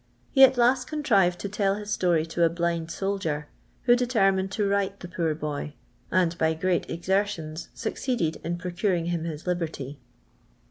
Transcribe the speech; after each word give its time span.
He 0.31 0.43
at 0.43 0.57
last 0.57 0.87
contrived 0.87 1.37
to 1.41 1.47
tell 1.47 1.75
his 1.75 1.91
story 1.91 2.25
tfj 2.25 2.43
a 2.43 2.49
blind 2.49 2.89
soldier, 2.89 3.49
who 3.83 3.95
determined 3.95 4.51
to 4.53 4.67
right 4.67 4.99
the 4.99 5.07
poor 5.07 5.35
boy, 5.35 5.75
and 6.09 6.35
by 6.39 6.55
grettt 6.55 6.87
I'^xriivM 6.87 7.67
succeeded 7.75 8.41
in 8.43 8.57
procuring 8.57 9.05
him 9.13 9.25
his 9.25 9.45
liberty." 9.45 9.99